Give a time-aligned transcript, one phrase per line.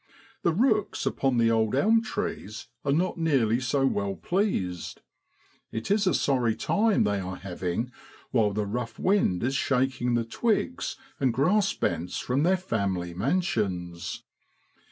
[0.41, 4.99] The rooks upon the old elm trees are not nearly so well pleased.
[5.71, 7.91] It is a sorry time they are having
[8.31, 14.23] while the rough wind is shaking the twigs and grass bents from their family mansions.